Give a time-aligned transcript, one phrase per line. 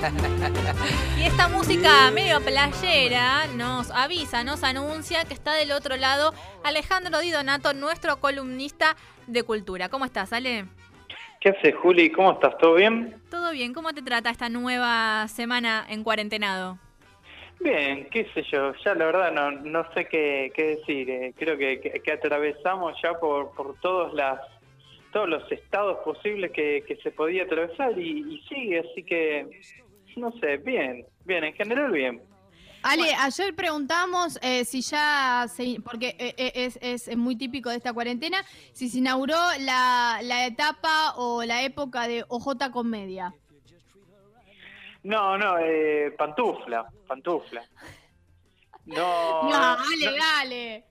[1.18, 6.32] Y esta música medio playera nos avisa, nos anuncia que está del otro lado
[6.64, 8.96] Alejandro Di Donato, nuestro columnista
[9.26, 9.88] de cultura.
[9.90, 10.64] ¿Cómo estás, Ale?
[11.40, 12.10] ¿Qué haces, Juli?
[12.10, 12.56] ¿Cómo estás?
[12.58, 13.14] ¿Todo bien?
[13.30, 13.74] Todo bien.
[13.74, 16.78] ¿Cómo te trata esta nueva semana en cuarentenado?
[17.60, 21.10] Bien, qué sé yo, ya la verdad no, no sé qué, qué decir.
[21.10, 24.40] eh, creo que, que, atravesamos ya por, por todos, las,
[25.12, 29.60] todos los estados posibles que, que se podía atravesar y, y sigue, así que
[30.16, 32.22] no sé, bien, bien, en general bien.
[32.82, 37.76] Ale, ayer preguntamos eh, si ya, se, porque eh, eh, es, es, muy típico de
[37.76, 38.42] esta cuarentena,
[38.72, 43.34] si se inauguró la, la etapa o la época de OJ Comedia.
[45.02, 47.62] No, no, eh, pantufla, pantufla.
[48.86, 50.84] No, no, dale, dale.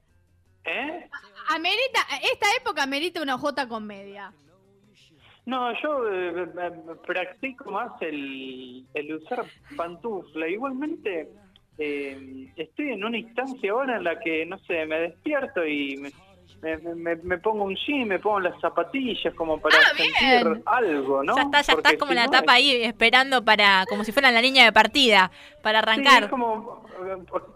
[0.65, 1.09] ¿Eh?
[1.49, 4.31] Amerita, esta época amerita una OJ Comedia.
[5.49, 6.48] No, yo eh,
[7.08, 10.47] practico más el, el usar pantufla.
[10.47, 11.28] Igualmente,
[11.80, 16.78] eh, estoy en una instancia ahora en la que, no sé, me despierto y me,
[16.78, 21.23] me, me, me pongo un jean, me pongo las zapatillas como para ah, sentir algo,
[21.23, 21.36] ¿no?
[21.36, 24.11] Ya está, ya estás como si la no tapa es- ahí esperando para, como si
[24.11, 25.31] fuera la línea de partida,
[25.63, 26.23] para Sí, arrancar.
[26.25, 26.84] es como,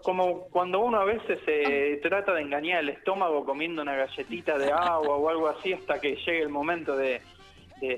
[0.02, 4.72] como cuando uno a veces se trata de engañar el estómago comiendo una galletita de
[4.72, 7.20] agua o algo así hasta que llegue el momento de,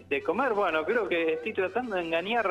[0.08, 0.52] de- comer.
[0.54, 2.48] Bueno, creo que estoy tratando de engañar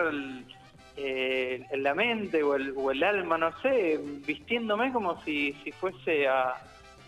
[0.97, 6.55] eh, la mente o el, o el alma, no sé, vistiéndome como si, fuese a,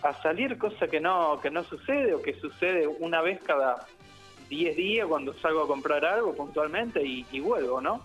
[0.03, 3.85] a salir, cosa que no, que no sucede o que sucede una vez cada
[4.49, 8.01] 10 días cuando salgo a comprar algo puntualmente y, y vuelvo, ¿no?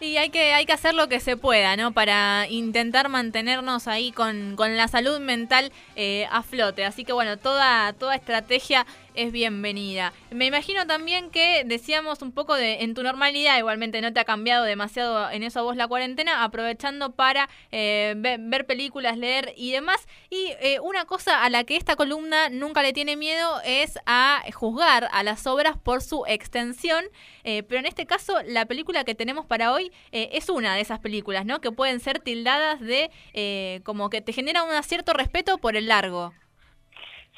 [0.00, 1.90] Y hay que, hay que hacer lo que se pueda, ¿no?
[1.90, 6.84] Para intentar mantenernos ahí con, con la salud mental eh, a flote.
[6.84, 8.86] Así que bueno, toda, toda estrategia
[9.18, 10.12] es bienvenida.
[10.30, 14.24] Me imagino también que decíamos un poco de en tu normalidad, igualmente no te ha
[14.24, 19.52] cambiado demasiado en eso a vos la cuarentena, aprovechando para eh, ve- ver, películas, leer
[19.56, 20.06] y demás.
[20.30, 24.42] Y eh, una cosa a la que esta columna nunca le tiene miedo es a
[24.54, 27.04] juzgar a las obras por su extensión.
[27.44, 30.80] Eh, pero en este caso, la película que tenemos para hoy eh, es una de
[30.82, 31.60] esas películas, ¿no?
[31.60, 35.88] Que pueden ser tildadas de eh, como que te genera un cierto respeto por el
[35.88, 36.32] largo.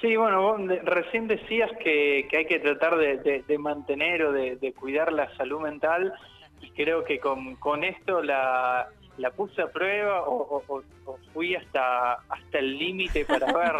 [0.00, 4.32] Sí, bueno, vos recién decías que, que hay que tratar de, de- de mantener o
[4.32, 6.12] de, de cuidar la salud mental
[6.62, 10.82] y creo que con, con esto la, la puse a prueba o, o-
[11.34, 13.74] fui hasta, hasta el límite para ver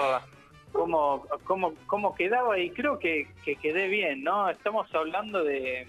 [0.72, 4.50] cómo, cómo, cómo quedaba y creo que, que quedé bien, ¿no?
[4.50, 5.86] Estamos hablando de,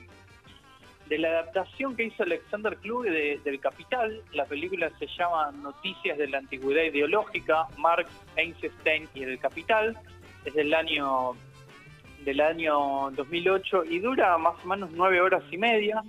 [1.08, 4.22] de la adaptación que hizo Alexander Kluge de- del Capital.
[4.32, 9.98] La película se llama Noticias de la Antigüedad Ideológica, Marx, Einstein y el Capital.
[10.46, 11.34] Es del año
[12.26, 16.04] del año 2008 y dura más o menos nueve horas y media.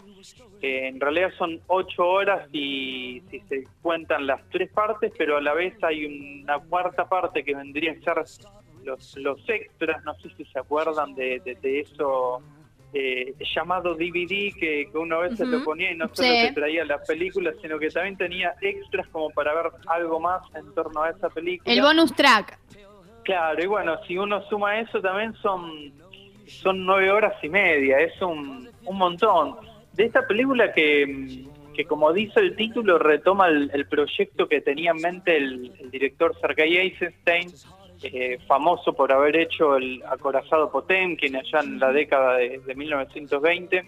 [0.60, 5.40] Eh, en realidad son ocho horas y si se cuentan las tres partes, pero a
[5.40, 6.04] la vez hay
[6.42, 8.44] una cuarta parte que vendría a ser
[8.84, 10.04] los, los extras.
[10.04, 12.42] No sé si se acuerdan de, de- de eso
[12.92, 15.50] eh, llamado DVD que, que uno a veces Ujú.
[15.50, 16.46] lo ponía y no solo Sí.
[16.48, 20.74] te traía la película, sino que también tenía extras como para ver algo más en
[20.74, 21.72] torno a esa película.
[21.72, 22.58] El bonus track.
[23.24, 25.92] Claro, y bueno, si uno suma eso también son,
[26.46, 29.56] son nueve horas y media, es un, un montón.
[29.92, 31.44] De esta película que,
[31.74, 36.34] que como dice el título, retoma el, el proyecto que tenía en mente el, director
[36.40, 37.52] Sergei Eisenstein,
[38.02, 43.84] eh, famoso por haber hecho el acorazado Potemkin allá en la década de, de 1920.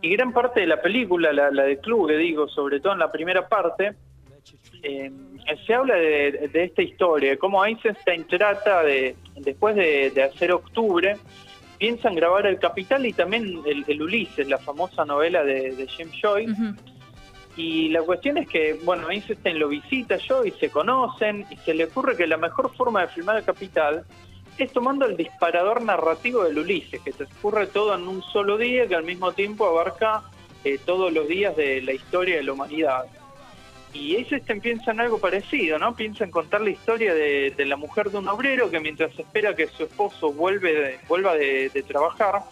[0.00, 3.12] Y gran parte de la película, la, la de Kluge, digo, sobre todo en la
[3.12, 3.94] primera parte,
[4.82, 5.10] eh,
[5.66, 10.52] se habla de, de esta historia, de cómo Eisenstein trata de, después de, de hacer
[10.52, 11.16] Octubre,
[11.78, 16.14] piensan grabar El Capital y también el, el Ulises, la famosa novela de, de James
[16.20, 16.54] Joyce.
[17.56, 21.74] Y la cuestión es que, bueno, Einstein lo visita yo y se conocen y se
[21.74, 24.04] le ocurre que la mejor forma de filmar el Capital
[24.58, 28.94] es tomando el disparador narrativo del Ulises, que transcurre todo en un solo día que
[28.94, 30.22] al mismo tiempo abarca
[30.64, 33.04] eh, todos los días de la historia de la humanidad.
[33.92, 35.94] Y Eisenstein piensa en algo parecido, ¿no?
[35.96, 39.66] Piensa en contar la historia de, la mujer de un obrero que mientras espera que
[39.66, 42.42] su esposo vuelve de- vuelva de, trabajar,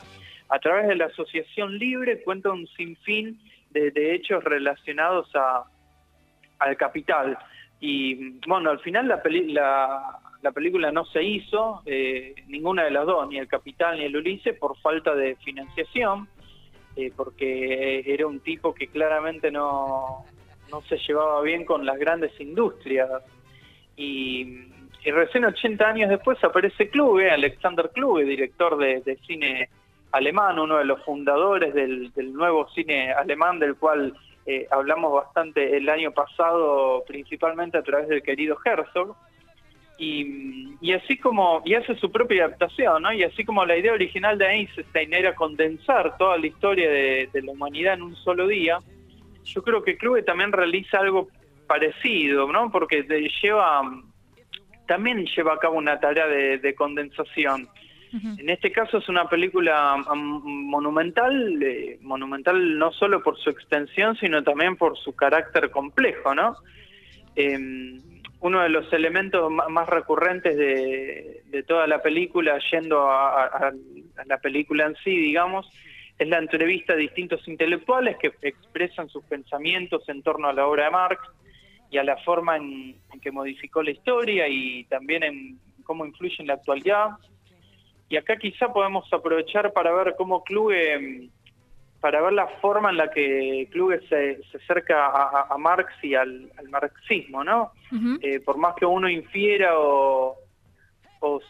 [0.48, 3.38] a través de la asociación libre cuenta un sinfín
[3.70, 5.64] de hechos relacionados a,
[6.58, 7.36] al capital.
[7.80, 12.90] Y bueno, al final la, peli- la, la película no se hizo, eh, ninguna de
[12.92, 16.26] las dos, ni el capital ni el Ulises, por falta de financiación,
[16.96, 20.24] eh, porque era un tipo que claramente no,
[20.70, 23.10] no se llevaba bien con las grandes industrias.
[23.96, 24.42] Y,
[25.04, 29.68] y recién 80 años después aparece Kluge, Alexander Kluge, director de, cine
[30.12, 34.14] alemán, uno de los fundadores del, del nuevo cine alemán del cual
[34.46, 39.16] eh, hablamos bastante el año pasado, principalmente a través del querido Herzog,
[39.98, 43.12] y, así como, y hace su propia adaptación, ¿no?
[43.12, 47.52] Y así como la idea original de Einstein era condensar toda la historia de, la
[47.52, 48.78] humanidad en un solo día,
[49.46, 51.28] yo creo que Clube también realiza algo
[51.66, 52.70] parecido, ¿no?
[52.70, 53.02] Porque
[53.42, 53.82] lleva,
[54.86, 57.68] también lleva a cabo una tarea de, condensación.
[58.38, 64.42] En este caso es una película monumental, eh, monumental no solo por su extensión, sino
[64.42, 66.56] también por su carácter complejo, ¿no?
[67.34, 68.00] Em,
[68.40, 73.72] uno de los elementos más recurrentes de, toda la película, yendo a,
[74.24, 75.70] la película en sí, digamos,
[76.18, 80.84] es la entrevista a distintos intelectuales que expresan sus pensamientos en torno a la obra
[80.84, 81.22] de Marx
[81.90, 86.46] y a la forma en, que modificó la historia y también en cómo influye en
[86.46, 87.10] la actualidad.
[88.08, 91.28] Y acá quizá podemos aprovechar para ver cómo Kluge
[92.00, 95.06] para ver la forma en la que Kluge se, acerca
[95.50, 97.72] a, Marx y al, marxismo, ¿no?
[98.22, 100.36] Eh, por más que uno infiera o,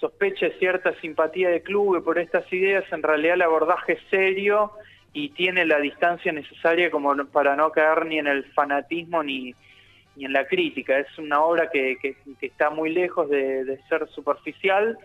[0.00, 4.72] sospeche cierta simpatía de Kluge por estas ideas, en realidad el abordaje es serio
[5.12, 9.54] y tiene la distancia necesaria como para no caer ni en el fanatismo ni,
[10.18, 10.98] en la crítica.
[10.98, 11.96] Es una obra que,
[12.40, 14.98] está muy lejos de, ser superficial,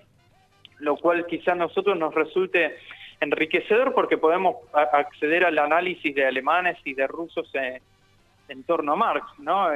[0.79, 2.75] lo cual quizá a nosotros nos resulte
[3.19, 9.25] enriquecedor porque podemos acceder al análisis de alemanes y de rusos en, torno a Marx,
[9.39, 9.69] ¿no?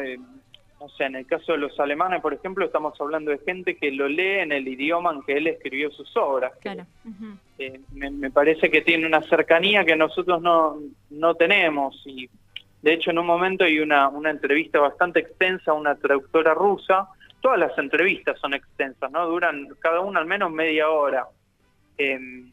[0.85, 3.89] No sé, en el caso de los alemanes, por ejemplo, estamos hablando de gente que
[3.91, 6.53] lo lee en el idioma en que él escribió sus obras.
[6.61, 6.85] Claro.
[7.57, 10.77] Eh, me, parece que tiene una cercanía que nosotros no,
[11.09, 12.29] no tenemos y
[12.83, 17.07] de hecho en un momento hay una, una entrevista bastante extensa a una traductora rusa.
[17.41, 19.25] Todas las entrevistas son extensas, ¿no?
[19.25, 21.25] Duran cada una al menos media hora.
[21.97, 22.43] Eh,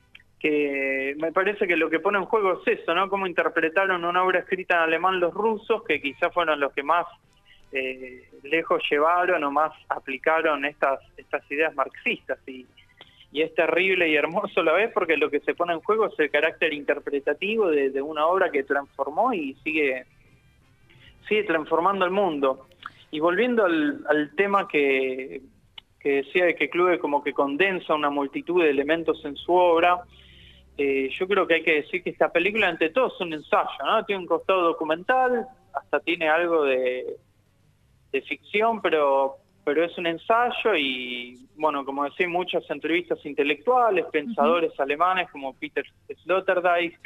[0.41, 3.11] que me parece que lo que pone en juego es eso, ¿no?
[3.11, 7.07] Cómo interpretaron una obra escrita en alemán los rusos, que quizás fueron los que más
[7.73, 12.39] eh, lejos llevaron o más aplicaron estas, estas ideas marxistas.
[12.47, 12.67] Y,
[13.33, 16.07] y es terrible y hermoso a la vez porque lo que se pone en juego
[16.07, 20.05] es el carácter interpretativo de, una obra que transformó y sigue,
[21.27, 22.67] sigue transformando el mundo.
[23.11, 25.41] Y volviendo al, tema que,
[25.99, 30.03] que decía de que Clube como que condensa una multitud de elementos en su obra,
[30.77, 33.71] eh, yo creo que hay que decir que esta película ante todo es un ensayo,
[33.85, 34.05] ¿no?
[34.05, 37.17] Tiene un costado documental, hasta tiene algo de,
[38.21, 45.31] ficción, pero pero es un ensayo y, bueno, como decía, muchas entrevistas intelectuales, pensadores alemanes
[45.31, 45.85] como Peter
[46.25, 46.99] Sloterdijk,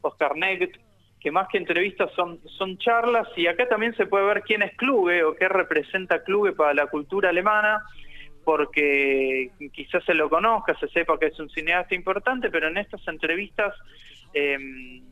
[0.00, 0.78] Oscar Negret,
[1.18, 3.26] que más que entrevistas son, son charlas.
[3.36, 6.86] Y acá también se puede ver quién es Kluge o qué representa Kluge para la
[6.86, 7.82] cultura alemana
[8.44, 13.06] porque quizás se lo conozca, se sepa que es un cineasta importante, pero en estas
[13.06, 13.74] entrevistas
[14.32, 15.02] em,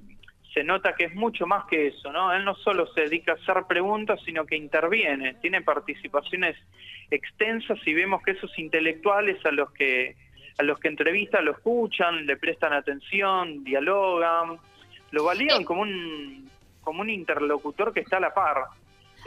[0.52, 2.32] se nota que es mucho más que eso, ¿no?
[2.32, 6.56] Él no solo se dedica a hacer preguntas, sino que interviene, tiene participaciones
[7.10, 10.16] extensas y vemos que esos intelectuales a los que
[10.58, 14.58] a los que entrevista lo escuchan, le prestan atención, dialogan,
[15.12, 16.50] lo validan como un
[16.80, 18.64] como un interlocutor que está a la par.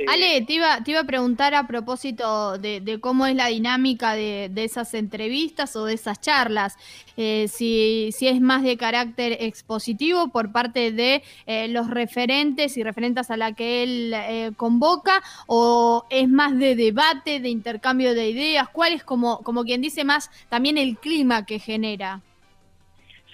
[0.08, 4.52] Ale, te iba, te iba a preguntar a propósito de, cómo es la dinámica de,
[4.56, 6.76] esas entrevistas o de esas charlas,
[7.18, 12.84] eh, si, si, es más de carácter expositivo por parte de eh, los referentes y
[12.84, 18.30] referentes a la que él eh, convoca, o es más de debate, de intercambio de
[18.30, 22.22] ideas, cuál es como, como quien dice más también el clima que genera.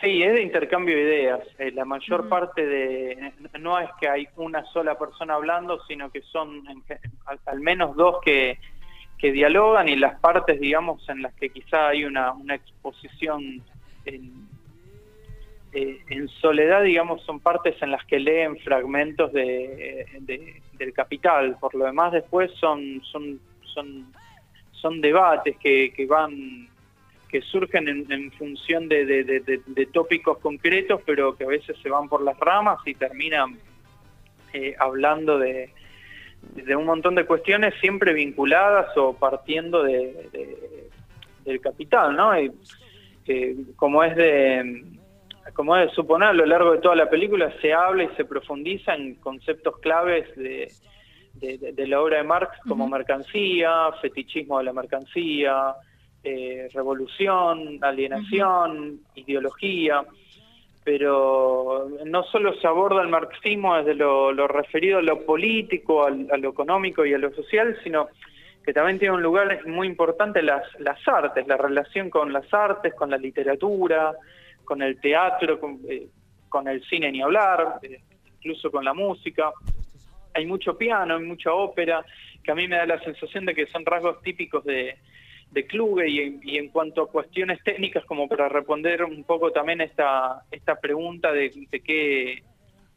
[0.02, 1.40] Sí, es de intercambio de ideas.
[1.58, 3.34] Eh, la mayor parte de...
[3.60, 6.64] No es que hay una sola persona hablando, sino que son
[7.46, 8.60] al, menos dos que,
[9.18, 13.64] que dialogan y las partes, digamos, en las que quizá hay una, una exposición
[14.06, 14.48] en,
[15.74, 20.06] eh, en soledad, digamos, son partes en las que leen fragmentos de,
[20.74, 21.58] del capital.
[21.60, 23.40] Por lo demás, después son, son,
[23.74, 24.14] son,
[24.74, 26.70] son debates que, que van
[27.38, 32.38] que surgen en, función de, tópicos concretos, pero que a veces se van por las
[32.40, 33.60] ramas y terminan
[34.54, 35.70] eh, hablando de,
[36.76, 42.40] un montón de cuestiones siempre vinculadas o partiendo del capital, ¿no?
[42.40, 42.52] Y,
[43.76, 44.84] como es de
[45.54, 48.26] como es de suponer, a lo largo de toda la película se habla y se
[48.26, 50.72] profundiza en conceptos claves de,
[51.88, 55.76] la obra de Marx como mercancía, fetichismo de la mercancía,
[56.24, 60.04] eh, revolución, alienación, ideología,
[60.84, 66.50] pero no solo se aborda el marxismo desde lo, referido a lo político, a, lo
[66.50, 68.08] económico y a lo social, sino
[68.64, 72.94] que también tiene un lugar muy importante las, las artes, la relación con las artes,
[72.94, 74.14] con la literatura,
[74.64, 76.08] con el teatro, con, eh,
[76.66, 78.00] el cine ni hablar, eh,
[78.38, 79.52] incluso con la música.
[80.34, 82.06] hay mucho piano, hay mucha ópera,
[82.44, 84.98] que a mí me da la sensación de que son rasgos típicos de,
[85.52, 90.44] de Kluge y, en cuanto a cuestiones técnicas, como para responder un poco también esta,
[90.52, 92.44] esta pregunta de, de qué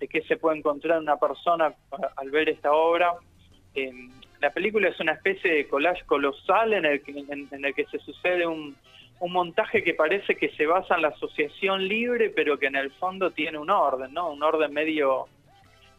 [0.00, 1.74] de qué se puede encontrar una persona
[2.16, 3.12] al ver esta obra.
[3.74, 3.92] Eh,
[4.40, 7.98] la película es una especie de collage colosal en el que, en, el que se
[7.98, 8.74] sucede un,
[9.20, 12.90] un, montaje que parece que se basa en la asociación libre, pero que en el
[12.92, 14.30] fondo tiene un orden, ¿no?
[14.32, 15.28] Un orden medio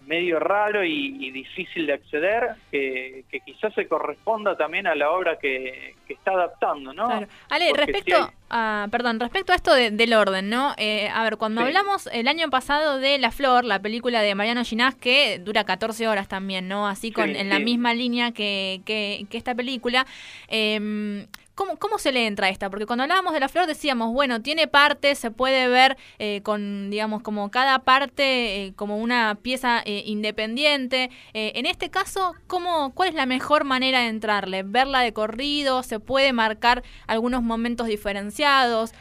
[0.05, 5.96] medio raro y, difícil de acceder, que, quizás se corresponda también a la obra que,
[6.08, 7.08] está adaptando, ¿no?
[7.08, 7.27] Claro.
[7.50, 10.74] Ale, respecto a, perdón, respecto a esto del orden, ¿no?
[10.77, 14.65] Eh, a ver, cuando hablamos el año pasado de La Flor, la película de Mariano
[14.65, 16.86] Ginás, que dura 14 horas también, ¿no?
[16.86, 20.05] Así con en la misma línea que, que, que esta película,
[20.50, 22.70] eh, ¿Cómo, ¿Cómo se le entra a esta?
[22.70, 26.89] Porque cuando hablábamos de la flor decíamos, bueno, tiene partes, se puede ver eh, con,
[26.89, 31.10] digamos, como cada parte eh, como una pieza eh, independiente.
[31.34, 34.63] en este caso, ¿cómo, ¿cuál es la mejor manera de entrarle?
[34.63, 35.84] ¿Verla de corrido?
[35.84, 38.93] ¿Se puede marcar algunos momentos diferenciados?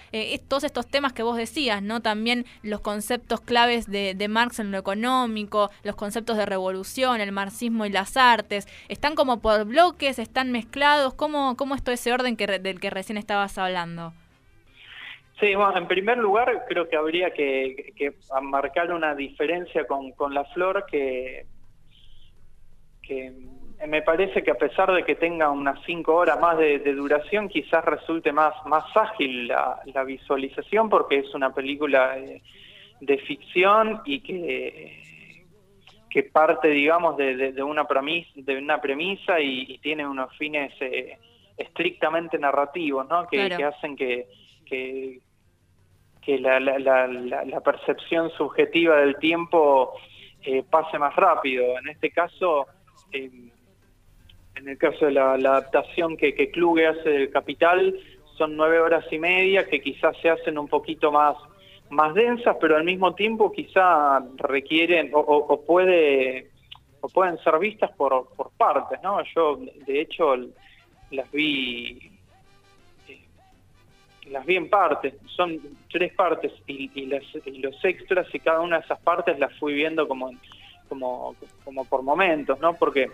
[0.49, 2.01] todos estos temas que vos decías, ¿no?
[2.01, 7.33] También los conceptos claves de, de Marx en lo económico, los conceptos de revolución, el
[7.33, 10.19] marxismo y las artes, ¿están como por bloques?
[10.19, 11.15] ¿Están mezclados?
[11.15, 14.13] ¿Cómo, cómo es ese orden que del que recién estabas hablando?
[15.41, 20.85] Sí, bueno, en primer lugar creo que habría que, marcar una diferencia con, la flor
[20.87, 21.47] que,
[23.03, 23.33] que
[23.89, 27.83] me parece que a pesar de que tenga unas cinco horas más de, duración, quizás
[27.87, 32.17] resulte más, más ágil la, visualización porque es una película
[33.01, 35.03] de, ficción y que,
[36.11, 40.73] que parte, digamos, de, una, premisa, de una premisa y, tiene unos fines...
[40.81, 41.17] Eh,
[41.61, 43.27] estrictamente narrativos, ¿no?
[43.27, 44.29] Que, hacen que,
[44.65, 49.93] que, la, la, la, percepción subjetiva del tiempo
[50.43, 51.79] eh, pase más rápido.
[51.79, 52.67] En este caso,
[53.13, 53.53] en
[54.55, 57.99] el caso de la, adaptación que, que Kluge hace del Capital,
[58.39, 61.37] son nueve horas y media que quizás se hacen un poquito más
[61.91, 66.51] más densas, pero al mismo tiempo quizá requieren o, puede
[67.01, 69.19] o pueden ser vistas por, por partes, ¿no?
[69.35, 70.37] Yo, de hecho,
[71.11, 71.99] las vi
[73.09, 73.21] eh,
[74.29, 78.85] las vi en partes, son tres partes y, y, los extras y cada una de
[78.85, 80.31] esas partes las fui viendo como,
[80.89, 82.75] como, como por momentos, ¿no?
[82.75, 83.11] Porque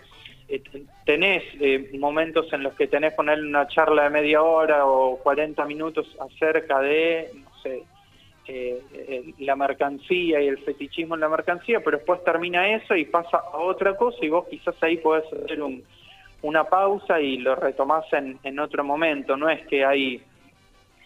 [0.47, 0.61] eh,
[1.05, 5.65] tenés eh, momentos en los que tenés poner una charla de media hora o 40
[5.65, 7.83] minutos acerca de, no sé,
[9.39, 13.57] la mercancía y el fetichismo en la mercancía, pero después termina eso y pasa a
[13.57, 15.83] otra cosa y vos quizás ahí podés hacer un,
[16.41, 19.35] una pausa y lo retomás en, en otro momento.
[19.37, 20.21] No es que hay,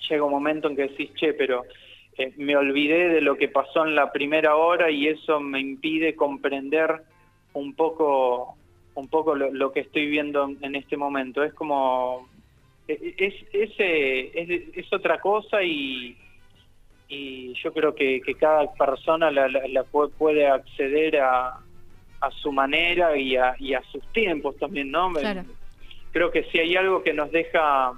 [0.10, 1.64] llega un momento en que decís, che, pero
[2.18, 6.16] eh, me olvidé de lo que pasó en la primera hora y eso me impide
[6.16, 7.02] comprender
[7.54, 8.56] un poco
[8.94, 11.44] un poco lo, que estoy viendo en este momento.
[11.44, 12.28] Es como,
[12.90, 16.18] e, e, es, es, es, otra cosa y,
[17.08, 21.58] y yo creo que, que cada persona la, la puede acceder a,
[22.22, 25.12] a su manera y a, y a sus tiempos también, ¿no?
[26.12, 27.94] Creo que si hay algo que nos deja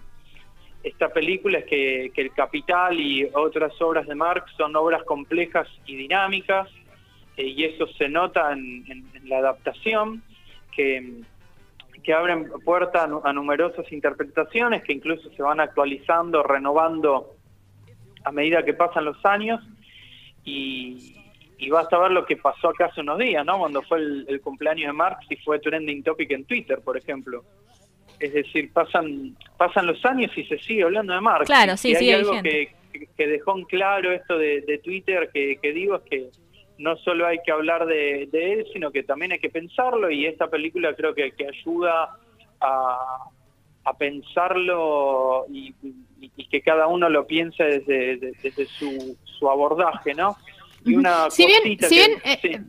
[0.84, 5.96] esta película es que, El Capital y otras obras de Marx son obras complejas y
[5.96, 6.70] dinámicas,
[7.38, 10.22] eh, y eso se nota en, la adaptación,
[10.75, 11.22] que,
[12.03, 17.36] que abren puerta a, numerosas interpretaciones que incluso se van actualizando, renovando
[18.25, 19.62] a medida que pasan los años,
[20.44, 21.23] y,
[21.63, 23.60] y vas a ver lo que pasó acá hace unos días, ¿no?
[23.60, 27.43] Cuando fue el, cumpleaños de Marx y fue trending topic en Twitter, por ejemplo.
[28.20, 31.46] Es decir, pasan pasan los años y se sigue hablando de Marx.
[31.46, 32.74] Claro, sí, y hay algo que,
[33.17, 36.29] que, dejó en claro esto de, Twitter que, digo es que
[36.77, 40.48] no solo hay que hablar de, él, sino que también hay que pensarlo y esta
[40.48, 42.17] película creo que, que ayuda
[42.62, 43.17] a,
[43.86, 45.74] a pensarlo y,
[46.50, 50.38] que cada uno lo piense desde, desde su, su abordaje, ¿no?
[51.32, 52.63] Si bien, si bien eh,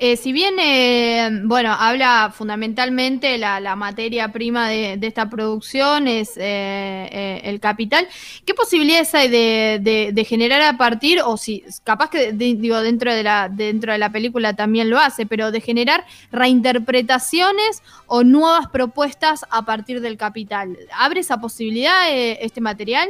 [0.00, 7.60] eh, si bien, eh, bueno, habla fundamentalmente la, materia prima de, esta producción es el
[7.60, 8.08] capital,
[8.44, 13.48] ¿qué posibilidades hay de, generar a partir, o si capaz que digo dentro de la
[13.48, 19.64] dentro de la película también lo hace, pero de generar reinterpretaciones o nuevas propuestas a
[19.64, 20.76] partir del capital?
[20.92, 23.08] ¿Abre esa posibilidad este material?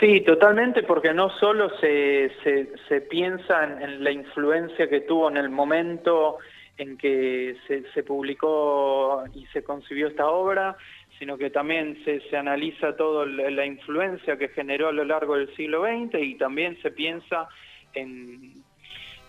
[0.00, 2.32] Sí, totalmente, porque no solo se,
[2.88, 6.38] se, piensa en, la influencia que tuvo en el momento
[6.78, 10.74] en que se, publicó y se concibió esta obra,
[11.18, 15.54] sino que también se, se analiza toda la influencia que generó a lo largo del
[15.54, 17.46] siglo XX y también se piensa
[17.92, 18.54] en,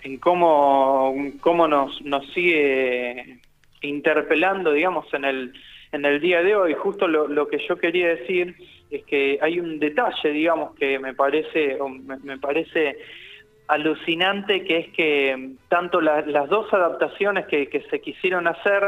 [0.04, 3.42] en cómo, cómo nos, nos sigue
[3.82, 5.54] interpelando, digamos, en el,
[5.92, 6.76] en el día de hoy.
[6.76, 8.56] Justo lo, lo que yo quería decir
[8.92, 11.78] es que hay un detalle, digamos, que me parece,
[12.24, 12.98] me, parece
[13.68, 18.84] alucinante, que es que tanto las dos adaptaciones que, que, se quisieron hacer,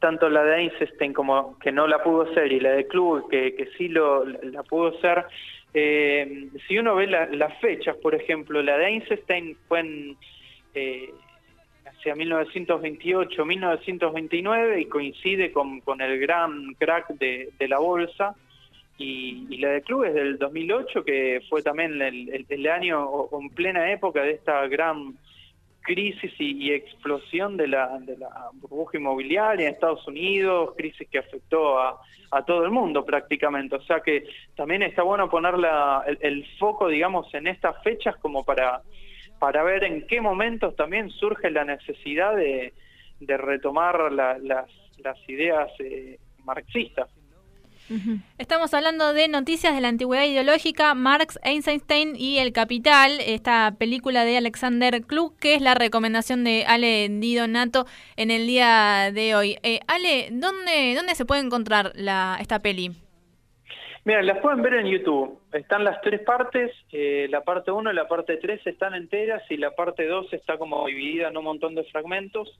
[0.00, 3.54] tanto la de Einstein como que no la pudo hacer y la de Club que,
[3.54, 5.26] que sí lo, la pudo hacer,
[5.74, 10.16] eh, si uno ve las fechas, por ejemplo, la de Einstein fue en
[10.74, 11.10] eh,
[11.84, 18.34] hacia 1928, 1929 y coincide con, con el gran crack de, de la bolsa.
[18.98, 23.90] Y, la de Club es del 2008, que fue también el, año o, en plena
[23.90, 25.14] época de esta gran
[25.82, 31.78] crisis y, explosión de la, de la burbuja inmobiliaria en Estados Unidos, crisis que afectó
[31.78, 32.00] a,
[32.46, 33.76] todo el mundo prácticamente.
[33.76, 34.24] O sea que
[34.56, 35.54] también está bueno poner
[36.06, 38.82] el, el, foco, digamos, en estas fechas como para,
[39.38, 42.72] para ver en qué momentos también surge la necesidad de,
[43.20, 47.08] de retomar las, las ideas eh, marxistas.
[48.38, 54.24] Estamos hablando de noticias de la antigüedad ideológica, Marx, Einstein y El Capital, esta película
[54.24, 57.84] de Alexander Klug, que es la recomendación de Ale Di Donato
[58.16, 59.56] en el día de hoy.
[59.62, 62.92] Eh, Ale, ¿dónde, ¿dónde se puede encontrar la, esta peli?
[64.06, 65.38] Mira, las pueden ver en YouTube.
[65.52, 69.56] Están las tres partes, eh, la parte 1 y la parte 3 están enteras y
[69.56, 72.50] la parte 2 está como dividida en un montón de fragmentos,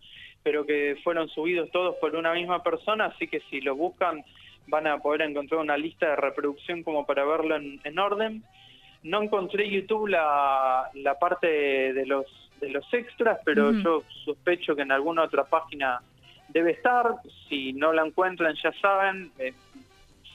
[0.42, 4.24] pero que fueron subidos todos por una misma persona, así que si lo buscan
[4.66, 8.42] van a poder encontrar una lista de reproducción como para verlo en, orden.
[9.02, 11.46] No encontré YouTube la, la parte
[11.92, 12.26] de los,
[12.60, 16.00] de los extras, pero yo sospecho que en alguna otra página
[16.48, 17.16] debe estar.
[17.48, 19.52] Si no la encuentran, ya saben, eh,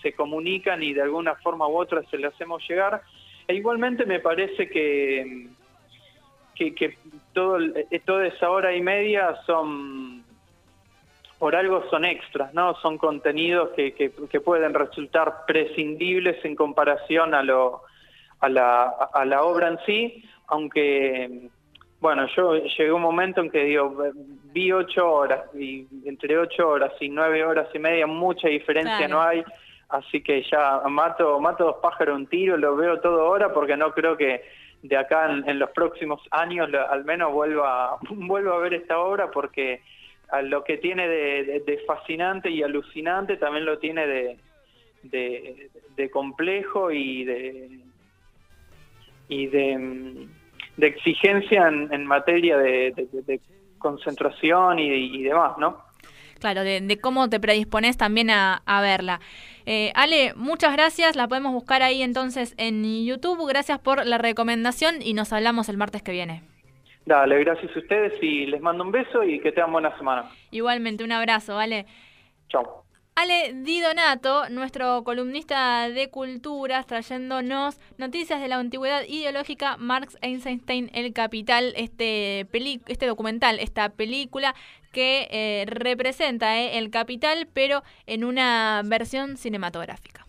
[0.02, 3.02] se comunican y de alguna forma u otra se le hacemos llegar.
[3.48, 5.48] E igualmente me parece que,
[6.54, 6.98] que, que
[7.34, 10.24] todo, eh, toda esa hora y media son
[11.39, 12.75] por algo son extras, ¿no?
[12.75, 17.82] Son contenidos que, que, pueden resultar prescindibles en comparación a, lo,
[18.41, 21.49] a, la, a la obra en sí, aunque,
[22.02, 24.04] bueno, yo llegué a un momento en que digo,
[24.52, 29.21] vi ocho horas, y entre ocho horas y nueve horas y media mucha diferencia no
[29.21, 29.41] hay,
[29.88, 33.93] así que ya mato, mato dos pájaros un tiro, lo veo todo ahora porque no
[33.93, 34.43] creo que
[34.82, 39.82] de acá en, los próximos años al menos vuelva, vuelva a ver esta obra porque
[40.32, 44.38] a lo que tiene de, fascinante y alucinante también lo tiene de,
[45.04, 47.80] de, complejo y de
[49.28, 50.28] y de,
[50.82, 53.42] exigencia en, materia de,
[53.78, 55.84] concentración y, demás, ¿no?
[56.39, 59.20] Claro, de, cómo te predispones también a, verla.
[59.65, 63.48] Eh, Ale, muchas gracias, la podemos buscar ahí entonces en YouTube.
[63.48, 66.42] Gracias por la recomendación y nos hablamos el martes que viene.
[67.10, 70.30] Dale, gracias a ustedes y les mando un beso y que tengan buena semana.
[70.52, 71.88] Igualmente, un abrazo, ¿vale?
[72.50, 72.86] Chao.
[73.15, 80.91] Ale Di Donato, nuestro columnista de culturas, trayéndonos noticias de la antigüedad ideológica, Marx Einstein,
[80.93, 82.45] El Capital, este,
[82.86, 84.54] este documental, esta película
[84.91, 90.28] que eh, representa eh, el capital, pero en una versión cinematográfica.